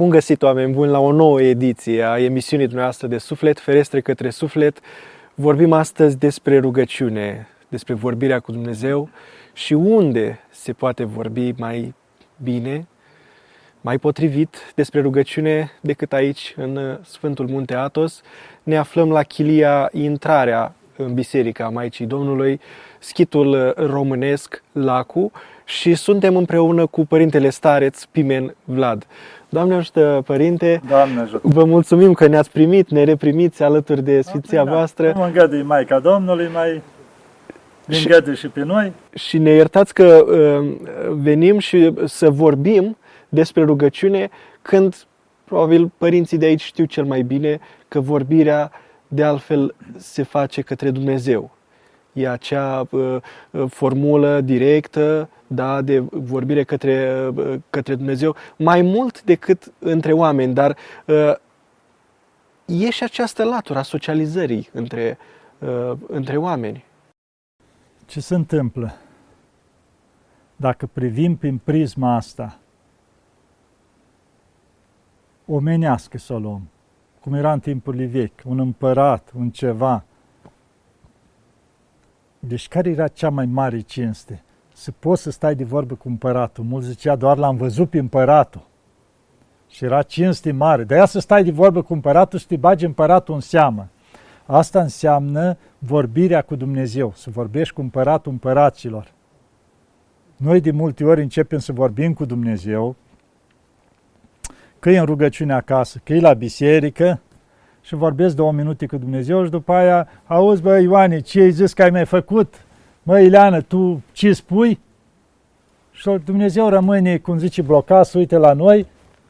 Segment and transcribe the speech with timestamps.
[0.00, 4.30] Bun găsit, oameni buni, la o nouă ediție a emisiunii dumneavoastră de Suflet, Ferestre către
[4.30, 4.80] Suflet.
[5.34, 9.08] Vorbim astăzi despre rugăciune, despre vorbirea cu Dumnezeu
[9.52, 11.94] și unde se poate vorbi mai
[12.42, 12.86] bine,
[13.80, 18.22] mai potrivit despre rugăciune decât aici, în Sfântul Munte Atos.
[18.62, 22.60] Ne aflăm la chilia intrarea în Biserica Maicii Domnului,
[22.98, 25.32] schitul românesc Lacu
[25.70, 29.06] și suntem împreună cu Părintele Stareț Pimen Vlad.
[29.48, 30.80] Doamne ajută, Părinte!
[30.88, 31.40] Doamne ajută!
[31.42, 35.12] Vă mulțumim că ne-ați primit, ne reprimiți alături de Sfinția da, voastră.
[35.16, 36.82] Nu îngădui Maica Domnului, mai
[37.86, 38.92] îngădui și, și pe noi.
[39.14, 40.76] Și ne iertați că uh,
[41.08, 42.96] venim și să vorbim
[43.28, 44.28] despre rugăciune
[44.62, 45.06] când
[45.44, 48.70] probabil părinții de aici știu cel mai bine că vorbirea
[49.08, 51.50] de altfel se face către Dumnezeu.
[52.12, 53.16] E acea uh,
[53.50, 60.54] uh formulă directă da, de vorbire către, uh, către Dumnezeu, mai mult decât între oameni,
[60.54, 60.76] dar
[61.06, 61.34] uh,
[62.64, 65.18] e și această latură a socializării între,
[65.58, 66.84] uh, între oameni.
[68.06, 68.92] Ce se întâmplă?
[70.56, 72.58] Dacă privim prin prisma asta,
[75.46, 76.68] omenească să o luăm,
[77.20, 80.04] cum era în timpurile vechi, un împărat, un ceva.
[82.38, 84.44] Deci care era cea mai mare cinste?
[84.80, 86.64] Să poți să stai de vorbă cu împăratul.
[86.64, 88.66] Mulți zicea, doar l-am văzut pe împăratul.
[89.68, 90.84] Și era cinste mare.
[90.84, 93.88] De aia să stai de vorbă cu împăratul și te bagi împăratul în seamă.
[94.46, 99.12] Asta înseamnă vorbirea cu Dumnezeu, să vorbești cu împăratul împăraților.
[100.36, 102.96] Noi de multe ori începem să vorbim cu Dumnezeu,
[104.78, 107.20] că e în rugăciune acasă, că e la biserică
[107.80, 111.72] și vorbesc două minute cu Dumnezeu și după aia, auzi bă Ioane, ce ai zis
[111.72, 112.64] că ai mai făcut?
[113.02, 114.80] Mă, Ileana, tu ce spui?
[115.90, 118.86] Și Dumnezeu rămâne, cum zice, blocat, să uite la noi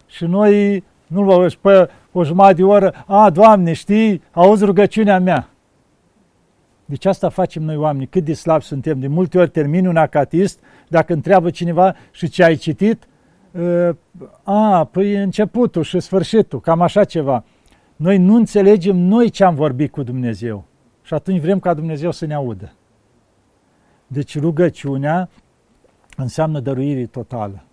[0.06, 5.48] și noi nu-l vă pe o jumătate de oră, a, Doamne, știi, auzi rugăciunea mea.
[6.84, 9.00] Deci asta facem noi oameni, cât de slabi suntem.
[9.00, 13.08] De multe ori termin un acatist, dacă întreabă cineva și ce ai citit,
[13.60, 13.96] ă,
[14.42, 17.44] a, păi începutul și sfârșitul, cam așa ceva.
[17.96, 20.64] Noi nu înțelegem noi ce am vorbit cu Dumnezeu.
[21.02, 22.72] Și atunci vrem ca Dumnezeu să ne audă.
[24.12, 25.28] Deci rugăciunea
[26.16, 27.64] înseamnă dăruire totală.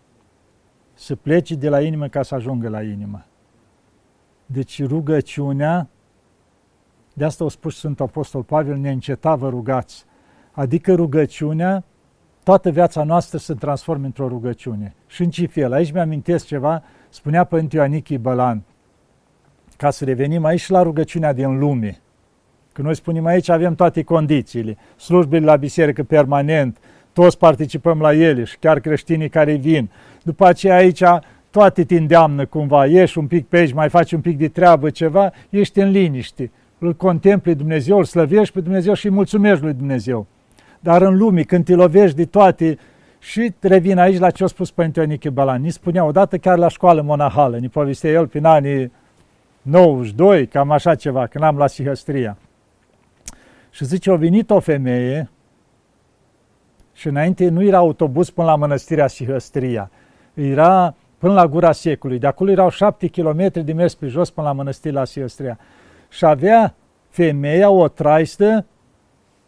[0.94, 3.26] Să pleci de la inimă ca să ajungă la inimă.
[4.46, 5.88] Deci rugăciunea,
[7.14, 10.06] de asta a spus Sfântul Apostol Pavel, ne înceta vă rugați.
[10.52, 11.84] Adică rugăciunea,
[12.44, 14.96] toată viața noastră se transformă într-o rugăciune.
[15.08, 15.74] Și în ce fel?
[15.74, 18.64] Aici mi-amintesc ceva, spunea Părinte Ioanichii Bălan,
[19.78, 22.02] ca să revenim aici la rugăciunea din lume.
[22.78, 26.78] Că noi spunem aici avem toate condițiile, slujbele la biserică permanent,
[27.14, 29.90] toți participăm la ele și chiar creștinii care vin.
[30.24, 31.04] După aceea aici
[31.50, 34.90] toate te îndeamnă cumva, ieși un pic pe aici, mai faci un pic de treabă,
[34.90, 36.52] ceva, ești în liniște.
[36.78, 40.28] Îl contempli Dumnezeu, îl slăvești pe Dumnezeu și îi mulțumești lui Dumnezeu.
[40.80, 42.78] Dar în lume, când te lovești de toate,
[43.20, 45.62] și revin aici la ce a spus Părinte Ioniche Balan.
[45.62, 48.92] Ni spunea odată chiar la școală monahală, ni povestea el prin anii
[49.62, 52.38] 92, cam așa ceva, când am la Sihăstria.
[53.70, 55.30] Și zice, a venit o femeie
[56.94, 59.92] și înainte nu era autobuz până la mănăstirea Sihăstria.
[60.34, 62.20] Era până la gura secului.
[62.20, 65.60] De acolo erau șapte kilometri de mers pe jos până la mănăstirea Sihăstria.
[66.10, 66.76] Și avea
[67.10, 68.66] femeia o traistă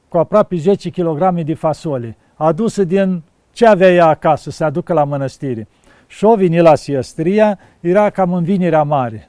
[0.08, 5.04] cu aproape 10 kg de fasole, adusă din ce avea ea acasă, să aducă la
[5.04, 5.68] mănăstire.
[6.08, 9.29] Și o vine la Siestria, era cam în vinerea mare.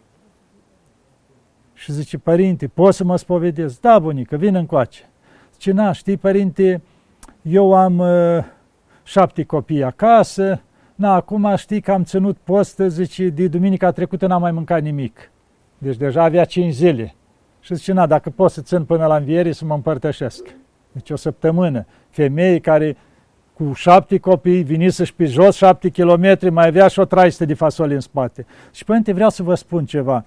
[1.81, 3.81] Și zice, părinte, poți să mă spovedesc?
[3.81, 5.09] Da, bunică, vin încoace.
[5.53, 6.83] Zice, na, știi, părinte,
[7.43, 8.45] eu am uh,
[9.03, 10.63] șapte copii acasă,
[10.95, 15.31] na, acum știi că am ținut post, zice, de duminica trecută n-am mai mâncat nimic.
[15.79, 17.15] Deci deja avea cinci zile.
[17.61, 20.55] Și zice, na, dacă pot să țin până la înviere să mă împărtășesc.
[20.93, 21.87] Deci o săptămână.
[22.11, 22.97] Femei care
[23.53, 27.55] cu șapte copii, veniți și pe jos șapte kilometri, mai avea și o traistă de
[27.55, 28.47] fasole în spate.
[28.73, 30.25] Și părinte, vreau să vă spun ceva.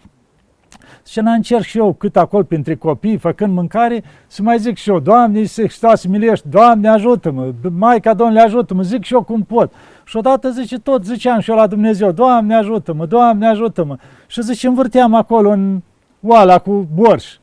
[1.08, 4.90] Și n încerc și eu cât acolo printre copii, făcând mâncare, să mai zic și
[4.90, 9.72] eu, Doamne, să Hristos milești, Doamne ajută-mă, Maica Domnule ajută-mă, zic și eu cum pot.
[10.04, 13.98] Și odată zice, tot ziceam și eu la Dumnezeu, Doamne ajută-mă, Doamne ajută-mă.
[14.28, 15.82] Și zice, învârteam acolo în
[16.22, 17.36] oala cu borș.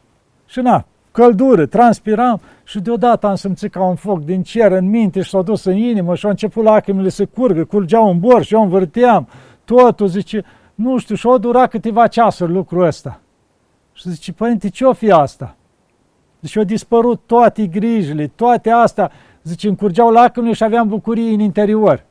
[0.46, 5.20] Și na, căldură, transpiram și deodată am simțit ca un foc din cer în minte
[5.22, 8.54] și s-a dus în inimă și au început lacrimile să curgă, curgeau un borș și
[8.54, 9.28] eu învârteam.
[9.64, 10.44] Totul, zice,
[10.82, 13.20] nu știu, și-o dura câteva ceasuri lucrul ăsta.
[13.92, 15.56] Și zice, părinte, ce-o fi asta?
[16.40, 19.10] Deci au dispărut toate grijile, toate astea.
[19.42, 22.04] Zice, îmi curgeau lacrimile și aveam bucurie în interior.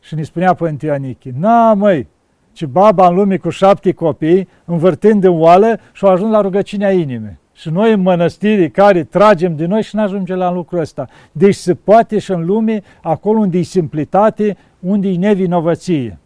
[0.00, 2.08] Și ne spunea Părinte Ianichi, na măi,
[2.52, 6.92] ci baba în lume cu șapte copii, învârtind în oală și au ajuns la rugăciunea
[6.92, 7.38] inimii.
[7.52, 11.06] Și noi în mănăstiri care tragem din noi și nu ajungem la lucrul ăsta.
[11.32, 16.18] Deci se poate și în lume, acolo unde e simplitate, unde e nevinovăție.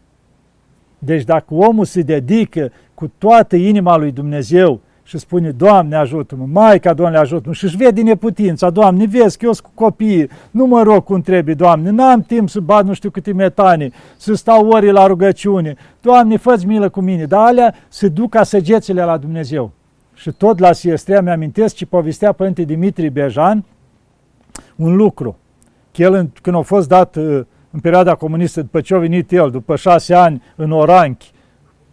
[1.03, 6.95] Deci dacă omul se dedică cu toată inima lui Dumnezeu și spune, Doamne ajută-mă, Maica,
[6.95, 10.83] Doamne ajută-mă, și își vede neputința, Doamne, vezi că eu sunt cu copiii, nu mă
[10.83, 14.91] rog cum trebuie, Doamne, n-am timp să bat nu știu câte metane, să stau ori
[14.91, 19.71] la rugăciune, Doamne, fă milă cu mine, dar alea se duc ca săgețile la Dumnezeu.
[20.15, 23.65] Și tot la Siestrea mi-amintesc ce povestea Părinte Dimitri Bejan
[24.77, 25.37] un lucru,
[25.93, 29.51] că el când a fost dat uh, în perioada comunistă, după ce a venit el,
[29.51, 31.31] după șase ani în Oranchi,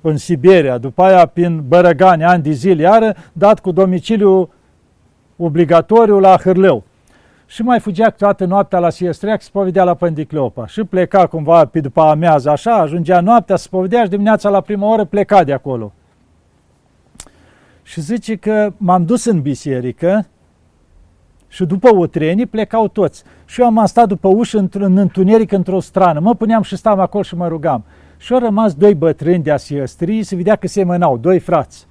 [0.01, 4.49] în Siberia, după aia prin Bărăgani, ani de zile, iară, dat cu domiciliu
[5.37, 6.83] obligatoriu la Hârleu.
[7.45, 10.67] Și mai fugea toată noaptea la Siestreac, se povedea la Pândicleopa.
[10.67, 14.91] Și pleca cumva pe după amiază, așa, ajungea noaptea, se povedea și dimineața la prima
[14.91, 15.93] oră pleca de acolo.
[17.83, 20.27] Și zice că m-am dus în biserică
[21.47, 23.23] și după o treni plecau toți.
[23.45, 26.19] Și eu am stat după ușă în întuneric într-o strană.
[26.19, 27.83] Mă puneam și stam acolo și mă rugam.
[28.17, 31.87] Și au rămas doi bătrâni de asiestrii, se vedea că se mânau, doi frați.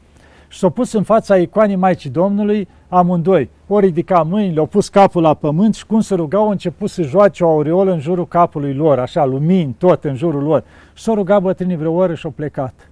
[0.48, 3.50] Și s-au pus în fața icoanei Maicii Domnului amândoi.
[3.66, 7.02] O ridica mâinile, au pus capul la pământ și cum se rugau, au început să
[7.02, 10.64] joace o aureolă în jurul capului lor, așa, lumini, tot în jurul lor.
[10.94, 12.90] Și s-au rugat bătrânii vreo oră și au plecat.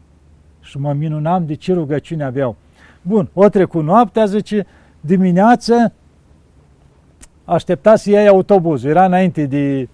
[0.61, 2.57] Și mă minunam de ce rugăciune aveau.
[3.03, 4.67] Bun, o trecut noaptea, zice,
[5.01, 5.93] dimineață
[7.45, 8.91] aștepta să iei autobuzul.
[8.91, 9.89] Era înainte de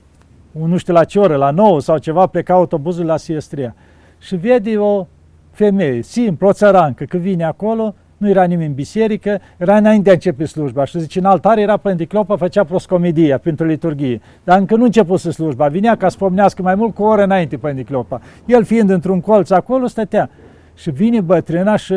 [0.53, 3.75] nu știu la ce oră, la 9 sau ceva, pleca autobuzul la Siestria.
[4.19, 5.07] Și vede o
[5.51, 10.11] femeie, simplu, o țărancă, că vine acolo, nu era nimeni în biserică, era înainte de
[10.11, 10.85] a începe slujba.
[10.85, 14.21] Și zice, în altar era Pânticlopa, făcea proscomedia pentru liturghie.
[14.45, 17.57] Dar încă nu începuse slujba, vinea ca să pomnească mai mult cu o oră înainte
[17.57, 18.21] Pânticlopa.
[18.47, 20.31] El fiind într-un colț acolo, stătea.
[20.75, 21.95] Și vine bătrâna și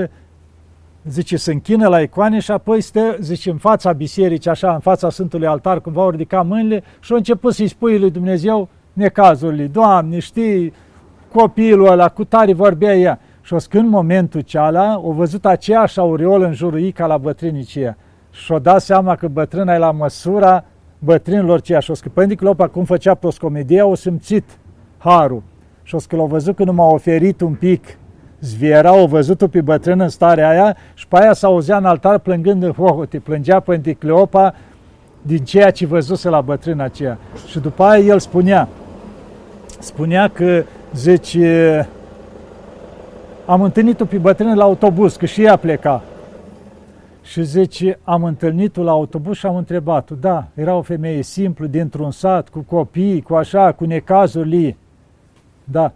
[1.10, 5.10] zice, se închină la icoane și apoi stă, zice, în fața bisericii, așa, în fața
[5.10, 9.66] Sfântului Altar, când va ridica mâinile și a început să-i spui lui Dumnezeu necazurile.
[9.66, 10.74] Doamne, știi,
[11.32, 13.20] copilul ăla, cu tare vorbea ea.
[13.42, 17.98] Și o când momentul ceala, o văzut aceeași aureolă în jurul ei ca la bătrânicia.
[18.32, 20.66] Și o dat seama că bătrâna e la măsura
[21.00, 21.80] bătrânilor ceea.
[21.80, 24.58] Și o scăpând Clopa, cum făcea proscomedia, o simțit
[24.98, 25.44] harul.
[25.84, 27.98] Și o că l-a văzut că nu m-a oferit un pic
[28.44, 32.64] Zviera o văzut-o pe bătrân în starea aia și pe aia s-auzea în altar plângând
[32.64, 34.56] în hohote, plângea pe Cleopa
[35.22, 37.18] din ceea ce văzuse la bătrâna aceea.
[37.48, 38.68] Și după aia el spunea,
[39.80, 40.64] spunea că,
[40.94, 41.88] zice,
[43.46, 46.04] am întâlnit-o pe bătrână la autobuz, că și ea pleca.
[47.22, 50.16] Și zice, am întâlnit-o la autobuz și am întrebat-o.
[50.16, 54.76] Da, era o femeie simplu, dintr-un sat, cu copii, cu așa, cu necazuri.
[55.64, 55.92] Da,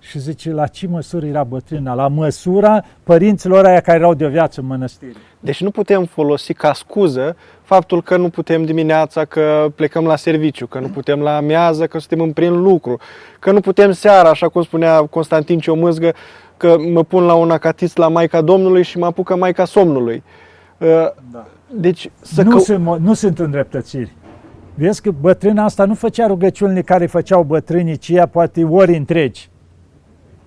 [0.00, 1.94] și zice, la ce măsură era bătrâna?
[1.94, 5.12] La măsura părinților aia care erau de viață în mănăstire.
[5.40, 10.66] Deci nu putem folosi ca scuză faptul că nu putem dimineața, că plecăm la serviciu,
[10.66, 12.98] că nu putem la amiază, că suntem în prin lucru,
[13.38, 16.14] că nu putem seara, așa cum spunea Constantin Ciomâzgă,
[16.56, 20.22] că mă pun la un acatist la Maica Domnului și mă apucă Maica Somnului.
[20.78, 20.88] Uh,
[21.32, 21.46] da.
[21.72, 22.58] Deci să nu, că...
[22.58, 24.16] sunt, nu sunt îndreptățiri.
[24.74, 29.50] Vezi că bătrâna asta nu făcea rugăciunile care făceau bătrânii, ci ea poate ori întregi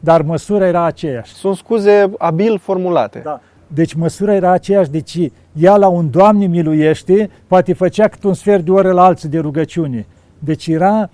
[0.03, 1.33] dar măsura era aceeași.
[1.33, 3.21] Sunt scuze abil formulate.
[3.23, 3.41] Da.
[3.67, 8.63] Deci măsura era aceeași, deci ea la un Doamne miluiește, poate făcea cât un sfert
[8.65, 10.05] de oră la alții de rugăciune.
[10.39, 11.09] Deci era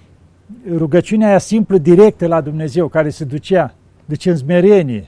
[0.77, 3.73] rugăciunea aia simplă, directă la Dumnezeu, care se ducea.
[4.05, 5.07] Deci în smerenie.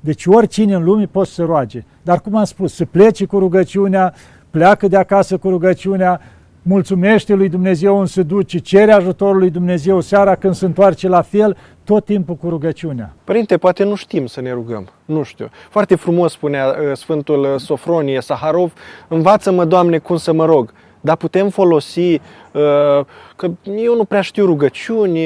[0.00, 1.84] Deci oricine în lume poate să roage.
[2.02, 4.14] Dar cum am spus, să plece cu rugăciunea,
[4.50, 6.20] pleacă de acasă cu rugăciunea,
[6.62, 11.22] mulțumește lui Dumnezeu în se duce, cere ajutorul lui Dumnezeu seara când se întoarce la
[11.22, 13.14] fel, tot timpul cu rugăciunea.
[13.24, 15.50] Părinte, poate nu știm să ne rugăm, nu știu.
[15.70, 18.72] Foarte frumos spunea uh, Sfântul uh, Sofronie Saharov,
[19.08, 20.72] învață-mă, Doamne, cum să mă rog.
[21.00, 22.20] Dar putem folosi, uh,
[23.36, 25.20] că eu nu prea știu rugăciuni,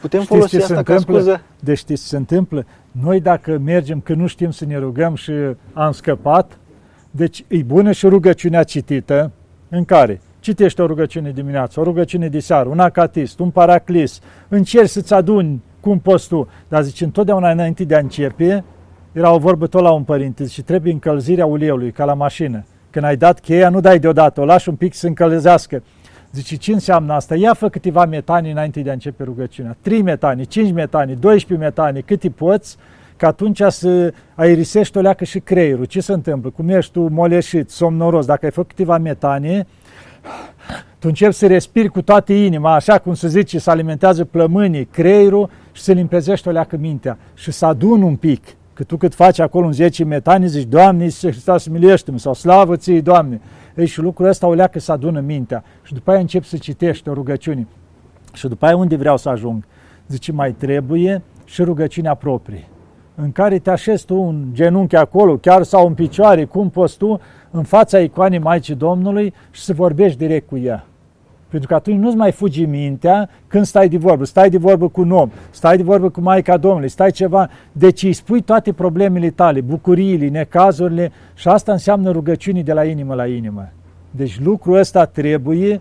[0.00, 1.42] putem știți folosi asta ca scuză?
[1.60, 2.66] Deci știți ce se întâmplă?
[2.90, 5.32] Noi dacă mergem că nu știm să ne rugăm și
[5.72, 6.58] am scăpat,
[7.10, 9.30] deci e bună și rugăciunea citită,
[9.68, 14.88] în care citești o rugăciune dimineață, o rugăciune de seară, un acatist, un paraclis, încerci
[14.88, 16.48] să-ți aduni cum poți tu.
[16.68, 18.64] Dar zice, întotdeauna înainte de a începe,
[19.12, 22.64] era o vorbă tot la un părinte, și trebuie încălzirea uleiului, ca la mașină.
[22.90, 25.82] Când ai dat cheia, nu dai deodată, o lași un pic să încălzească.
[26.32, 27.34] Zice, ce înseamnă asta?
[27.34, 29.76] Ia fă câteva metani înainte de a începe rugăciunea.
[29.80, 32.76] 3 metani, 5 metani, 12 metani, cât îi poți,
[33.16, 35.84] că atunci să aerisești o leacă și creierul.
[35.84, 36.50] Ce se întâmplă?
[36.50, 39.66] Cum ești tu moleșit, somnoros, dacă ai făcut câteva metane,
[40.98, 45.50] tu începi să respiri cu toată inima, așa cum se zice, să alimentează plămânii, creierul
[45.72, 48.44] și se limpezește o leacă mintea și să adun un pic.
[48.72, 52.76] Că tu cât faci acolo în 10 metani, zici, Doamne, Iisuse Hristos, miluiește-mă, sau slavă
[52.76, 53.40] ție, Doamne.
[53.76, 55.64] Ei, și lucrul ăsta o leacă să adună mintea.
[55.82, 57.66] Și după aia încep să citești o rugăciune.
[58.32, 59.64] Și după aia unde vreau să ajung?
[60.08, 62.68] Zice, mai trebuie și rugăciunea proprie
[63.22, 67.20] în care te așezi tu în genunchi acolo, chiar sau în picioare, cum poți tu,
[67.50, 70.84] în fața icoanei Maicii Domnului și să vorbești direct cu ea.
[71.48, 74.24] Pentru că atunci nu-ți mai fugi mintea când stai de vorbă.
[74.24, 77.50] Stai de vorbă cu un om, stai de vorbă cu Maica Domnului, stai ceva.
[77.72, 83.14] Deci îi spui toate problemele tale, bucuriile, necazurile și asta înseamnă rugăciunii de la inimă
[83.14, 83.68] la inimă.
[84.10, 85.80] Deci lucrul ăsta trebuie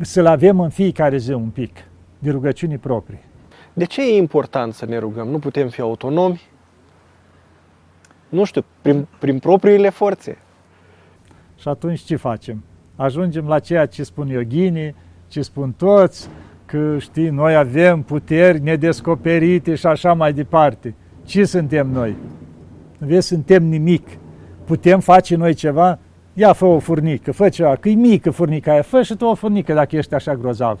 [0.00, 1.76] să-l avem în fiecare zi un pic,
[2.18, 3.20] de rugăciuni proprii.
[3.76, 5.28] De ce e important să ne rugăm?
[5.28, 6.40] Nu putem fi autonomi?
[8.28, 10.38] Nu știu, prin, prin propriile forțe.
[11.58, 12.64] Și atunci ce facem?
[12.96, 14.94] Ajungem la ceea ce spun yoghinii,
[15.28, 16.28] ce spun toți,
[16.66, 20.94] că știi, noi avem puteri nedescoperite și așa mai departe.
[21.24, 22.16] Ce suntem noi?
[22.98, 24.08] Vezi, suntem nimic.
[24.64, 25.98] Putem face noi ceva?
[26.32, 29.34] Ia, fă o furnică, fă ceva, că e mică furnica aia, fă și tu o
[29.34, 30.80] furnică dacă ești așa grozav.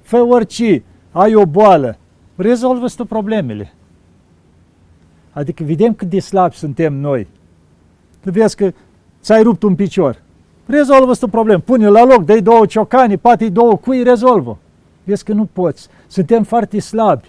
[0.00, 1.96] Fă orice, ai o boală,
[2.42, 3.72] rezolvă tu problemele.
[5.32, 7.26] Adică vedem cât de slabi suntem noi.
[8.20, 8.72] Tu vezi că
[9.22, 10.22] ți-ai rupt un picior.
[10.66, 11.60] Rezolvă tu problemă.
[11.60, 14.58] Pune la loc, dai două ciocani, poate două cui, rezolvă.
[15.04, 15.88] Vezi că nu poți.
[16.06, 17.28] Suntem foarte slabi.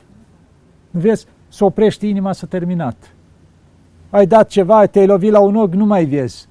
[0.89, 1.25] Nu vezi?
[1.49, 3.13] Să oprești inima, s-a terminat.
[4.09, 6.47] Ai dat ceva, te-ai lovit la un ochi, nu mai vezi.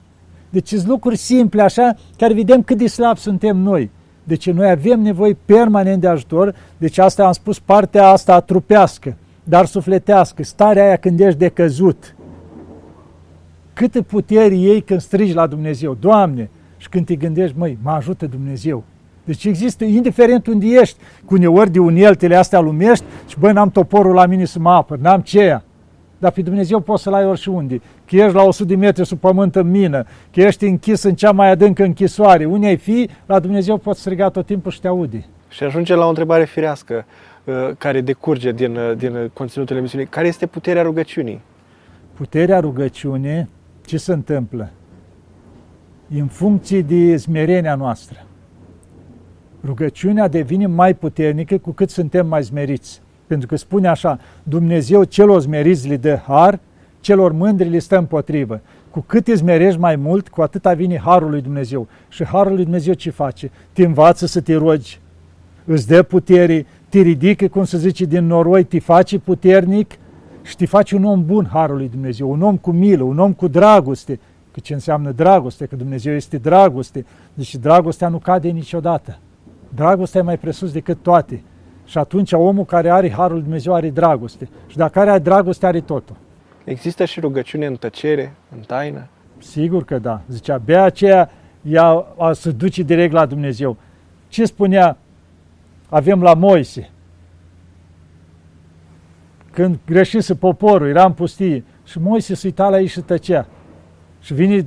[0.50, 3.90] Deci sunt lucruri simple așa, care vedem cât de slabi suntem noi.
[4.24, 9.66] Deci noi avem nevoie permanent de ajutor, deci asta am spus partea asta trupească, dar
[9.66, 12.14] sufletească, starea aia când ești decăzut.
[13.72, 18.26] Câte puteri ei când strigi la Dumnezeu, Doamne, și când te gândești, măi, mă ajută
[18.26, 18.84] Dumnezeu.
[19.24, 24.14] Deci există, indiferent unde ești, cu uneori de uneltele astea lumești și băi, n-am toporul
[24.14, 25.64] la mine să mă apăr, n-am ceea.
[26.18, 27.80] Dar pe Dumnezeu poți să-L ai oriunde.
[28.12, 31.32] Că ești la 100 de metri sub pământ în mină, că ești închis în cea
[31.32, 32.44] mai adâncă închisoare.
[32.44, 35.24] Unde ai fi, la Dumnezeu poți striga tot timpul și te aude.
[35.48, 37.04] Și ajunge la o întrebare firească
[37.44, 40.06] uh, care decurge din, uh, din conținutul emisiunii.
[40.06, 41.40] Care este puterea rugăciunii?
[42.14, 43.48] Puterea rugăciunii,
[43.86, 44.70] ce se întâmplă?
[46.08, 48.26] În funcție de smerenia noastră.
[49.64, 53.02] Rugăciunea devine mai puternică cu cât suntem mai smeriți.
[53.26, 56.60] Pentru că spune așa, Dumnezeu celor smeriți le dă har,
[57.02, 58.60] celor mândri le stă împotrivă.
[58.90, 61.86] Cu cât îți merești mai mult, cu atâta vine harul lui Dumnezeu.
[62.08, 63.50] Și harul lui Dumnezeu ce face?
[63.72, 65.00] Te învață să te rogi,
[65.64, 69.98] îți dă putere, te ridică, cum se zice, din noroi, te face puternic
[70.42, 73.32] și te face un om bun, harul lui Dumnezeu, un om cu milă, un om
[73.32, 74.20] cu dragoste.
[74.52, 75.66] Că ce înseamnă dragoste?
[75.66, 77.06] Că Dumnezeu este dragoste.
[77.34, 79.18] Deci dragostea nu cade niciodată.
[79.74, 81.42] Dragostea e mai presus decât toate.
[81.84, 84.48] Și atunci omul care are Harul lui Dumnezeu are dragoste.
[84.66, 86.16] Și dacă are dragoste, are totul.
[86.64, 89.06] Există și rugăciune în tăcere, în taină?
[89.38, 90.20] Sigur că da.
[90.28, 91.30] Zicea, abia aceea
[91.62, 93.76] ea a să duce direct la Dumnezeu.
[94.28, 94.98] Ce spunea?
[95.88, 96.90] Avem la Moise.
[99.50, 101.64] Când greșise poporul, era în pustie.
[101.84, 103.46] Și Moise se uita la ei și tăcea.
[104.20, 104.66] Și vine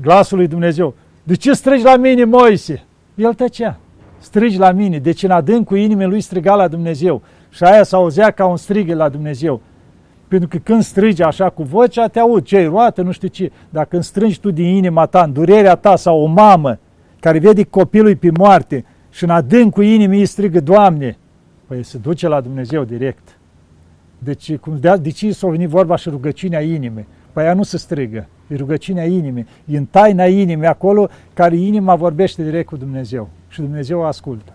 [0.00, 0.94] glasul lui Dumnezeu.
[1.22, 2.82] De ce strigi la mine, Moise?
[3.14, 3.78] El tăcea
[4.20, 4.98] strigi la mine.
[4.98, 7.22] Deci în adâncul inimii lui striga la Dumnezeu.
[7.50, 9.60] Și aia s auzea ca un strig la Dumnezeu.
[10.30, 13.50] Pentru că când strigi așa cu vocea, te aud, ce roată, nu știu ce.
[13.70, 16.78] Dar când strângi tu din inima ta, în durerea ta sau o mamă
[17.20, 21.18] care vede copilul pe moarte și în adâncul inimii îi strigă, Doamne,
[21.66, 23.38] păi se duce la Dumnezeu direct.
[24.18, 27.06] Deci, cum de, de ce s-a venit vorba și rugăciunea inimii?
[27.32, 31.94] Păi ea nu se strigă, e rugăciunea inimii, e în taina inimii acolo care inima
[31.94, 34.52] vorbește direct cu Dumnezeu și Dumnezeu ascultă.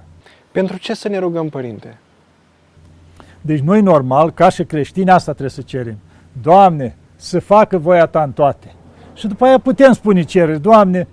[0.51, 1.97] Pentru ce să ne rugăm, Părinte?
[3.45, 5.97] Deci noi normal, ca și creștini, asta trebuie să cerem.
[6.41, 8.73] Doamne, să facă voia Ta în toate.
[9.13, 11.07] Și după aia putem spune cereri, Doamne,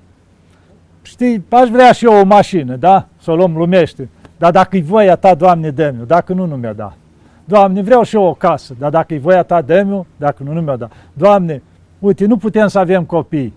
[1.02, 3.06] știi, aș vrea și eu o mașină, da?
[3.20, 4.08] Să o luăm lumește.
[4.38, 6.96] Dar dacă e voia Ta, Doamne, dă Dacă nu, nu mi-a dat.
[7.44, 10.60] Doamne, vreau și eu o casă, dar dacă e voia Ta, dă Dacă nu, nu
[10.60, 10.92] mi-a dat.
[11.12, 11.62] Doamne,
[11.98, 13.54] uite, nu putem să avem copii.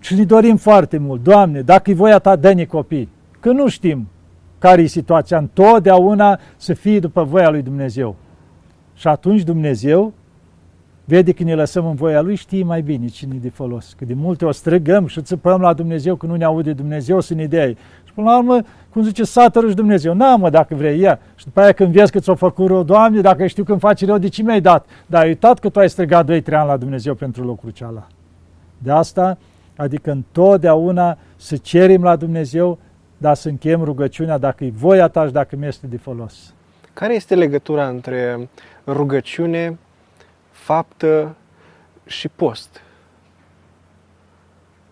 [0.00, 3.08] Și ne dorim foarte mult, Doamne, dacă e voia Ta, dă-ne copii.
[3.40, 4.08] Că nu știm
[4.58, 8.16] care e situația, întotdeauna să fie după voia lui Dumnezeu.
[8.94, 10.12] Și atunci Dumnezeu
[11.04, 13.94] vede că ne lăsăm în voia Lui, știe mai bine cine e de folos.
[13.98, 17.34] Că de multe o strigăm și țipăm la Dumnezeu că nu ne aude Dumnezeu să
[17.34, 18.60] ne dea Și până la urmă,
[18.90, 21.18] cum zice, satără și Dumnezeu, n mă dacă vrei, ia.
[21.34, 24.18] Și după aia când vezi că ți-o făcut rău, Doamne, dacă știu când faci rău,
[24.18, 24.86] de ce mi-ai dat?
[25.06, 28.06] Dar ai uitat că tu ai strigat 2-3 ani la Dumnezeu pentru lucrul ceala.
[28.78, 29.38] De asta
[29.78, 32.78] Adică întotdeauna să cerem la Dumnezeu,
[33.18, 36.54] dar să încheiem rugăciunea dacă e voia ta și dacă mi este de folos.
[36.92, 38.48] Care este legătura între
[38.86, 39.78] rugăciune,
[40.50, 41.34] faptă
[42.06, 42.82] și post?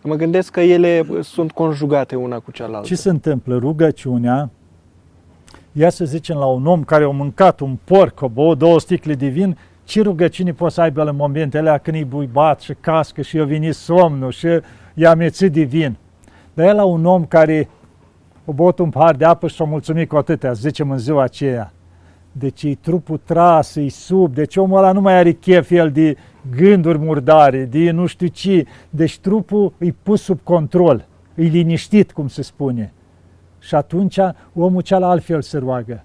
[0.02, 2.86] Mă gândesc că ele sunt conjugate una cu cealaltă.
[2.86, 3.56] Ce se întâmplă?
[3.56, 4.50] Rugăciunea,
[5.72, 9.14] ia să zicem la un om care a mâncat un porc, o băut două sticle
[9.14, 13.22] de vin, ce rugăciune poți să aibă la momentele alea când e buibat și cască
[13.22, 14.48] și i-a venit somnul și
[14.94, 15.96] i-a amețit de vin.
[16.54, 17.68] Dar e la un om care
[18.46, 21.72] a băut un pahar de apă și s-a mulțumit cu atâtea, zicem în ziua aceea.
[22.32, 26.16] Deci e trupul tras, e sub, deci omul ăla nu mai are chef el de
[26.56, 28.66] gânduri murdare, de nu știu ce.
[28.90, 32.92] Deci trupul e pus sub control, e liniștit, cum se spune.
[33.58, 34.18] Și atunci
[34.54, 36.04] omul cealaltă altfel se roagă.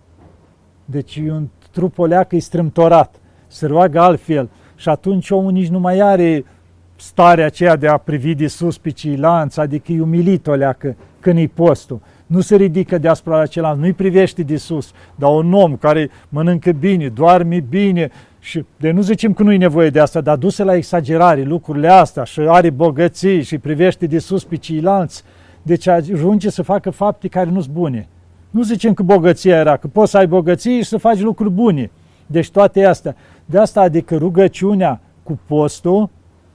[0.86, 3.16] Deci e un trup o leacă, e strâmtorat,
[3.48, 4.50] se roagă altfel.
[4.76, 6.46] Și atunci omul nici nu mai are
[6.96, 11.38] starea aceea de a privi de sus pe ceilalți, adică e umilit o leacă când
[11.38, 12.02] e postul
[12.32, 16.72] nu se ridică deasupra la celălalt, nu-i privește de sus, dar un om care mănâncă
[16.72, 18.10] bine, doarme bine
[18.40, 22.24] și de nu zicem că nu-i nevoie de asta, dar duse la exagerare lucrurile astea
[22.24, 25.24] și are bogății și privește de sus pe ceilalți,
[25.62, 28.08] deci ajunge să facă fapte care nu sunt bune.
[28.50, 31.92] Nu zicem că bogăția era, că poți să ai bogăție și să faci lucruri bune.
[32.28, 33.16] Deci toate astea.
[33.46, 36.10] De asta adică rugăciunea cu postul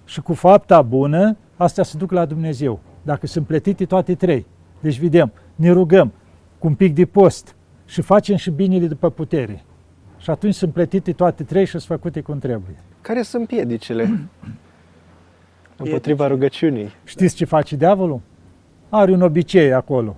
[0.05, 2.81] și cu fapta bună, astea se duc la Dumnezeu.
[3.03, 4.47] Dacă sunt plătite toate trei.
[4.81, 6.13] Deci vedem, ne rugăm
[6.59, 9.65] cu un pic de post și facem și binele după putere.
[10.19, 12.77] Și atunci sunt plătite toate trei și sunt făcute cum trebuie.
[13.01, 14.29] Care sunt piedicile
[15.77, 16.93] împotriva rugăciunii?
[17.05, 18.21] Știți ce face diavolul?
[18.89, 20.17] Are un obicei acolo.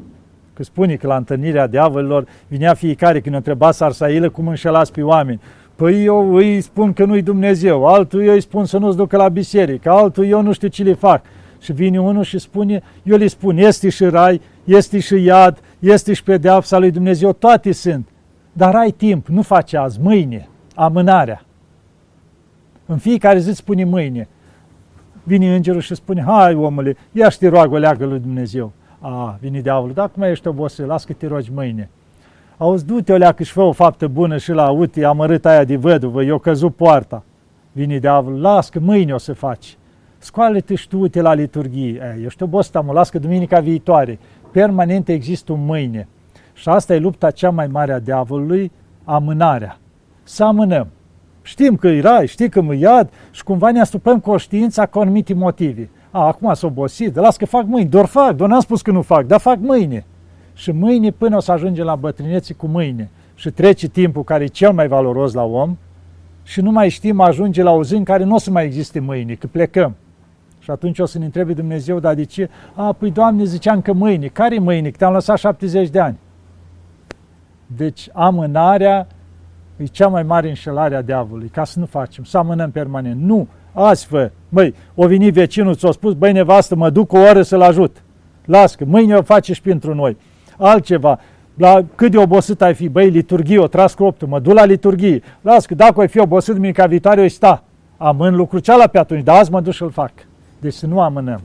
[0.54, 5.40] Că spune că la întâlnirea diavolilor vinea fiecare când întreba Sarsailă cum înșelați pe oameni.
[5.74, 9.28] Păi eu îi spun că nu-i Dumnezeu, altul eu îi spun să nu-ți ducă la
[9.28, 11.24] biserică, altul eu nu știu ce le fac.
[11.60, 16.12] Și vine unul și spune, eu le spun, este și rai, este și iad, este
[16.12, 18.08] și pedeapsa lui Dumnezeu, toate sunt.
[18.52, 21.44] Dar ai timp, nu face azi, mâine, amânarea.
[22.86, 24.28] În fiecare zi spune mâine.
[25.22, 28.72] Vine îngerul și spune, hai omule, ia și te roagă o leagă lui Dumnezeu.
[29.00, 31.90] A, vine diavolul, dar acum ești obosit, las că te rogi mâine.
[32.56, 35.76] Auzi, du-te o leacă și fă o faptă bună și la, uite, amărât aia de
[35.76, 37.22] văduvă, eu căzut poarta.
[37.72, 39.76] Vine diavolul, las că mâine o să faci.
[40.18, 42.16] Scoală-te și tu, uite la liturghie.
[42.16, 44.18] E, eu știu, bosta, mă las că duminica viitoare.
[44.58, 46.08] Permanent există un mâine.
[46.52, 48.72] Și asta e lupta cea mai mare a diavolului,
[49.04, 49.78] amânarea.
[50.22, 50.88] Să amânăm.
[51.42, 55.34] Știm că e rai, știi că mă iad și cumva ne astupăm conștiința cu anumite
[55.34, 55.90] motive.
[56.10, 59.02] A, acum s-a obosit, las că fac mâine, doar fac, doar n-am spus că nu
[59.02, 60.04] fac, dar fac mâine.
[60.54, 64.46] Și mâine până o să ajungem la bătrânețe cu mâine și trece timpul care e
[64.46, 65.76] cel mai valoros la om
[66.42, 69.00] și nu mai știm ajunge la o zi în care nu o să mai existe
[69.00, 69.94] mâine, că plecăm.
[70.68, 72.50] Și atunci o să ne întrebe Dumnezeu, dar de ce?
[72.74, 74.26] A, păi Doamne, ziceam că mâine.
[74.26, 74.90] Care mâine?
[74.90, 76.18] Că te-am lăsat 70 de ani.
[77.66, 79.06] Deci amânarea
[79.76, 83.20] e cea mai mare înșelare a diavolului, ca să nu facem, să amânăm permanent.
[83.20, 87.42] Nu, azi fă, măi, o venit vecinul, ți-a spus, băi nevastă, mă duc o oră
[87.42, 88.02] să-l ajut.
[88.44, 90.16] Las că mâine o face și pentru noi.
[90.58, 91.20] Altceva,
[91.54, 95.22] la cât de obosit ai fi, băi, liturghie, o tras coptul, mă duc la liturghie.
[95.40, 97.64] Las că dacă ai fi obosit duminica viitoare, o sta.
[97.96, 100.10] Amân lucru ceala pe atunci, dar azi mă duc și-l fac.
[100.60, 101.40] Deci să nu amânăm.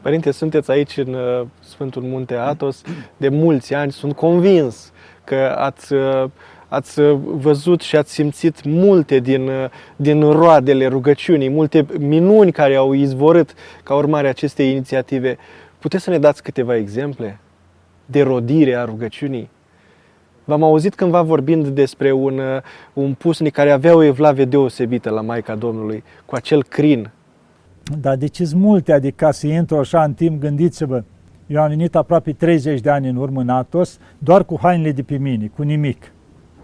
[0.00, 2.82] Părinte, sunteți aici în uh, Sfântul Munte Atos
[3.16, 3.92] de mulți ani.
[3.92, 4.92] Sunt convins
[5.24, 6.24] că ați, uh,
[6.68, 9.64] ați văzut și ați simțit multe din, uh,
[9.96, 15.38] din roadele rugăciunii, multe minuni care au izvorât ca urmare a acestei inițiative.
[15.78, 17.40] Puteți să ne dați câteva exemple
[18.06, 19.50] de rodire a rugăciunii?
[20.44, 22.40] V-am auzit cândva vorbind despre un,
[22.92, 27.10] un pusnic care avea o evlavie deosebită la Maica Domnului, cu acel crin
[27.98, 31.02] dar de ce multe, adică ca să intru așa în timp, gândiți-vă,
[31.46, 35.02] eu am venit aproape 30 de ani în urmă în Atos, doar cu hainele de
[35.02, 36.12] pe mine, cu nimic.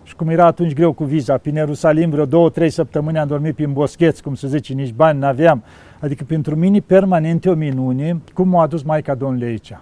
[0.02, 3.54] Și cum era atunci greu cu viza, prin Ierusalim vreo două, trei săptămâni am dormit
[3.54, 5.64] prin boscheți, cum se zice, nici bani n-aveam.
[6.00, 9.78] Adică pentru mine permanent o minune cum m-a adus Maica Domnului aici.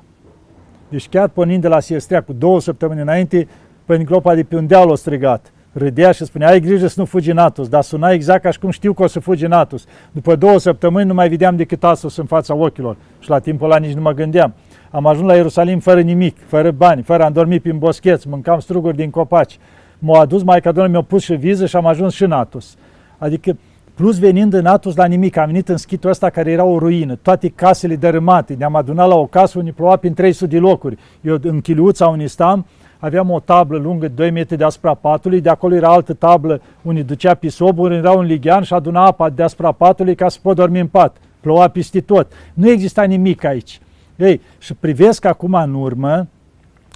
[0.88, 3.48] Deci chiar pornind de la Siestrea cu două săptămâni înainte,
[3.84, 7.04] pe gropa de pe un deal o strigat râdea și spunea, ai grijă să nu
[7.04, 9.52] fugi în Atos, dar suna exact ca și cum știu că o să fugi în
[9.52, 9.84] Atos.
[10.12, 13.76] După două săptămâni nu mai vedeam decât Atos în fața ochilor și la timpul ăla
[13.76, 14.54] nici nu mă gândeam.
[14.90, 18.96] Am ajuns la Ierusalim fără nimic, fără bani, fără am dormit prin boscheți, mâncam struguri
[18.96, 19.58] din copaci.
[19.98, 22.76] M-a adus Maica Domnului, mi-a pus și viză și am ajuns și în Atos.
[23.18, 23.56] Adică
[23.94, 27.14] plus venind în Atos la nimic, am venit în schitul ăsta care era o ruină,
[27.14, 30.96] toate casele dărâmate, ne-am adunat la o casă unde ploua prin 300 de locuri.
[31.20, 32.66] Eu în chiliuța unde stam,
[33.04, 37.34] aveam o tablă lungă, 2 metri deasupra patului, de acolo era altă tablă unde ducea
[37.34, 41.16] pisobul, era un lighean și aduna apa deasupra patului ca să pot dormi în pat.
[41.40, 42.32] Ploua peste tot.
[42.54, 43.80] Nu exista nimic aici.
[44.16, 46.26] Ei, și privesc acum în urmă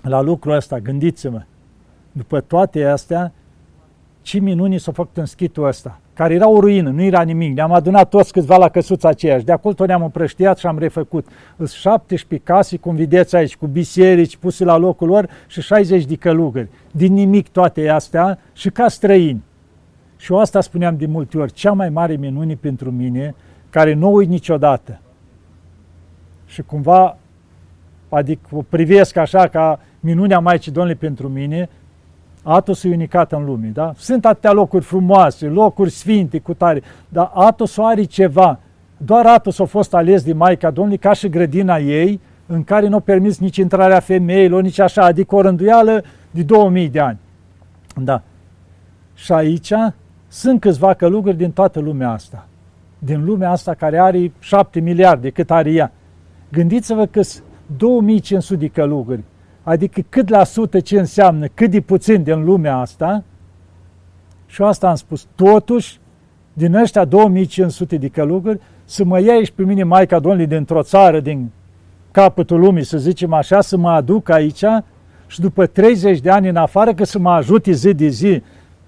[0.02, 1.42] la lucrul ăsta, gândiți-mă,
[2.12, 3.32] după toate astea,
[4.22, 7.54] ce minuni s-au făcut în schitul ăsta, care era o ruină, nu era nimic.
[7.54, 9.44] Ne-am adunat toți câțiva la căsuța aceeași.
[9.44, 11.26] De acolo ne-am împrăștiat și am refăcut.
[11.56, 16.16] Sunt 17 case, cum vedeți aici, cu biserici puse la locul lor și 60 de
[16.16, 16.68] călugări.
[16.90, 19.42] Din nimic toate astea și ca străini.
[20.16, 23.34] Și eu asta spuneam de multe ori, cea mai mare minune pentru mine,
[23.70, 25.00] care nu uit niciodată.
[26.46, 27.16] Și cumva,
[28.08, 31.68] adică o privesc așa ca minunea Maicii Domnului pentru mine,
[32.42, 33.92] Atos e unicat în lume, da?
[33.96, 38.58] Sunt atâtea locuri frumoase, locuri sfinte cu tare, dar Atos are ceva.
[38.96, 42.96] Doar Atos a fost ales de Maica Domnului ca și grădina ei, în care nu
[42.96, 47.18] a permis nici intrarea femeilor, nici așa, adică o rânduială de 2000 de ani.
[47.96, 48.22] Da.
[49.14, 49.72] Și aici
[50.28, 52.46] sunt câțiva călugări din toată lumea asta.
[52.98, 55.92] Din lumea asta care are 7 miliarde, cât are ea.
[56.52, 57.20] Gândiți-vă că
[57.76, 59.22] 2500 de călugări
[59.68, 63.24] adică cât la sută ce înseamnă, cât de puțin din lumea asta,
[64.46, 66.00] și asta am spus, totuși,
[66.52, 71.20] din ăștia 2500 de călugări, să mă iei și pe mine Maica Domnului dintr-o țară,
[71.20, 71.50] din
[72.10, 74.64] capătul lumii, să zicem așa, să mă aduc aici
[75.26, 78.42] și după 30 de ani în afară, că să mă ajute zi de zi.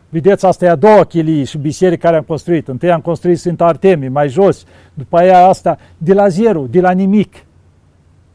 [0.09, 2.69] Vedeți, asta e a doua chilii și biserică care am construit.
[2.69, 4.65] Întâi am construit Sfânta Artemie, mai jos,
[4.95, 7.45] după aia asta, de la zero, de la nimic.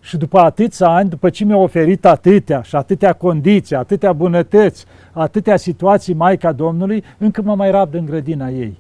[0.06, 5.58] Și după atâția ani, după ce mi-a oferit atâtea și atâtea condiții, atâtea bunătăți, atâtea
[5.58, 8.78] situații Maica Domnului, încă mă mai rabdă în grădina ei.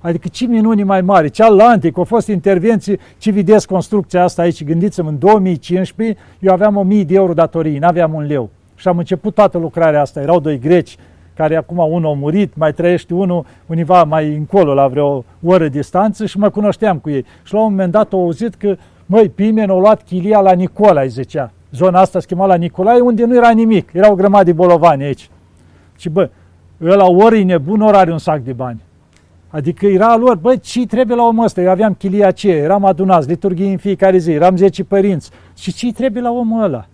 [0.00, 4.64] Adică ce minuni mai mari, ce Atlantic, au fost intervenții, ce vedeți construcția asta aici,
[4.64, 8.50] gândiți-vă, în 2015 eu aveam 1000 de euro datorii, n-aveam un leu.
[8.74, 10.96] Și am început toată lucrarea asta, erau doi greci,
[11.34, 16.26] care acum unul a murit, mai trăiește unul univa mai încolo, la vreo oră distanță
[16.26, 17.24] și mă cunoșteam cu ei.
[17.42, 18.76] Și la un moment dat au auzit că
[19.10, 21.50] Măi, Pimen a luat chilia la Nicolai, zicea.
[21.70, 23.90] Zona asta schimba la Nicolai, unde nu era nimic.
[23.92, 25.30] Era o grămadă de bolovani aici.
[25.96, 26.30] Și bă,
[26.84, 28.82] ăla ori e nebun, ori are un sac de bani.
[29.48, 31.60] Adică era lor, bă, ce trebuie la omul ăsta?
[31.60, 35.30] Eu aveam chilia aceea, eram adunați, liturghii în fiecare zi, eram 10 părinți.
[35.56, 36.86] Și ce trebuie la omul ăla?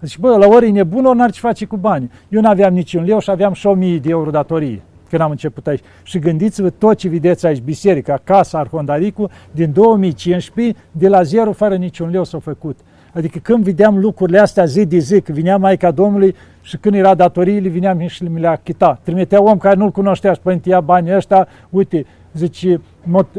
[0.00, 2.10] Zice, bă, la ori e nebun, ori n-ar ce face cu bani.
[2.28, 5.82] Eu n-aveam niciun leu și aveam și 1000 de euro datorie când am început aici.
[6.02, 11.76] Și gândiți-vă tot ce vedeți aici, biserica, casa Arhondaricu, din 2015, de la zero, fără
[11.76, 12.78] niciun leu s-a făcut.
[13.14, 17.14] Adică când vedeam lucrurile astea zi de zi, când vinea Maica Domnului și când era
[17.14, 18.98] datoriile, vineam și mi le achita.
[19.02, 22.80] Trimitea om care nu-l cunoștea și părinte, ia banii ăștia, uite, zice,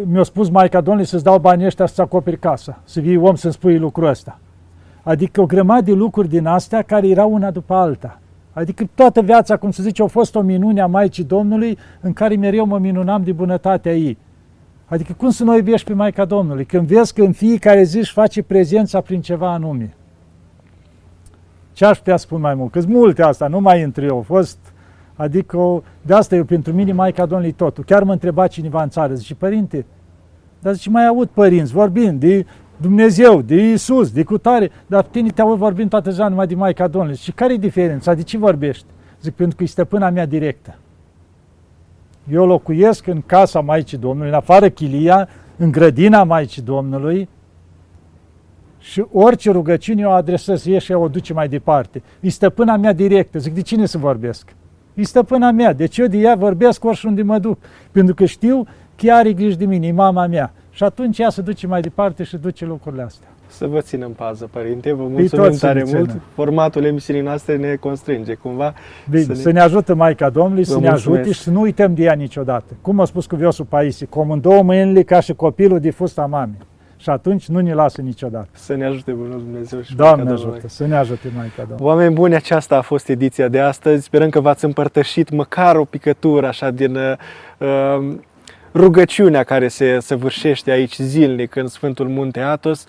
[0.05, 3.53] mi-a spus Maica Domnului să-ți dau banii ăștia să-ți acoperi casa, să vii om să-mi
[3.53, 4.39] spui lucrul ăsta.
[5.03, 8.17] Adică o grămadă de lucruri din astea care erau una după alta.
[8.53, 12.35] Adică toată viața, cum se zice, a fost o minune a Maicii Domnului în care
[12.35, 14.17] mereu mă minunam de bunătatea ei.
[14.85, 16.65] Adică cum să nu iubești pe Maica Domnului?
[16.65, 19.95] Când vezi că în fiecare zi își face prezența prin ceva anume.
[21.71, 22.71] Ce aș putea spune mai mult?
[22.71, 24.17] Că multe asta, nu mai intru eu.
[24.17, 24.57] A fost,
[25.15, 27.83] adică, de asta eu pentru mine Maica Domnului totul.
[27.83, 29.85] Chiar mă întreba cineva în țară, zice, părinte,
[30.59, 32.45] dar zice, mai aud părinți vorbind de
[32.83, 36.87] Dumnezeu, de Iisus, de cutare, dar tine te aud vorbind toată ziua numai de Maica
[36.87, 37.17] Domnului.
[37.17, 38.13] Și care e diferența?
[38.13, 38.85] De ce vorbești?
[39.21, 40.77] Zic, pentru că e stăpâna mea directă.
[42.31, 47.29] Eu locuiesc în casa Maicii Domnului, în afară chilia, în grădina Maicii Domnului
[48.79, 52.01] și orice rugăciune o adresez ei și o duce mai departe.
[52.19, 53.39] E stăpâna mea directă.
[53.39, 54.55] Zic, de cine să vorbesc?
[54.93, 55.73] E stăpâna mea.
[55.73, 57.59] Deci eu de ea vorbesc oriunde mă duc.
[57.91, 58.63] Pentru că știu
[58.95, 60.53] că ea are grijă de mine, e mama mea.
[60.73, 63.27] Și atunci ea se duce mai departe și duce lucrurile astea.
[63.47, 64.93] Să vă ținem pază, părinte.
[64.93, 66.09] Vă mulțumim tare mult.
[66.09, 66.21] Țină.
[66.33, 68.73] Formatul emisiunii noastre ne constrânge cumva.
[69.09, 71.93] Bine, să ne, să ne ajute Maica Domnului, să ne ajute și să nu uităm
[71.93, 72.73] de ea niciodată.
[72.81, 76.57] Cum a spus cuviosul Paisi, cum în două mâinile ca și copilul de fusta mamei.
[76.97, 78.47] Și atunci nu ne lasă niciodată.
[78.51, 80.69] Să ne ajute Bunul Dumnezeu și Doamne ajută, Domnului.
[80.69, 81.85] să ne ajute Maica Domnului.
[81.85, 84.03] Oameni buni, aceasta a fost ediția de astăzi.
[84.03, 88.15] Sperăm că v-ați împărtășit măcar o picătură așa din uh,
[88.73, 92.85] rugăciunea care se săvârșește aici zilnic în Sfântul Munte Atos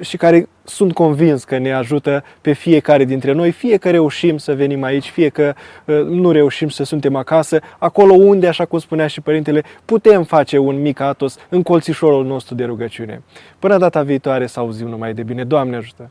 [0.00, 4.54] și care sunt convins că ne ajută pe fiecare dintre noi, fie că reușim să
[4.54, 9.06] venim aici, fie că uh, nu reușim să suntem acasă, acolo unde, așa cum spunea
[9.06, 13.22] și Părintele, putem face un mic Atos în colțișorul nostru de rugăciune.
[13.58, 15.44] Până data viitoare să auzim numai de bine.
[15.44, 16.10] Doamne ajută!